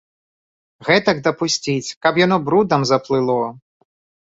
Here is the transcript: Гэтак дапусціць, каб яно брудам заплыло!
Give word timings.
Гэтак 0.87 1.17
дапусціць, 1.27 1.93
каб 2.07 2.13
яно 2.25 2.41
брудам 2.49 2.81
заплыло! 2.95 3.39